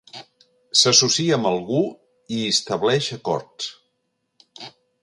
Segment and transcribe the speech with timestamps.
[0.79, 3.71] S'associa amb algú i hi estableix acords.